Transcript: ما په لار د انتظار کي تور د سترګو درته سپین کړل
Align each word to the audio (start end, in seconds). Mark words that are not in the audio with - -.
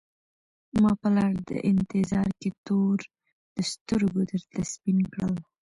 ما 0.81 0.91
په 1.01 1.07
لار 1.15 1.33
د 1.49 1.49
انتظار 1.71 2.29
کي 2.41 2.49
تور 2.65 2.97
د 3.55 3.57
سترګو 3.71 4.19
درته 4.31 4.61
سپین 4.73 4.99
کړل 5.13 5.33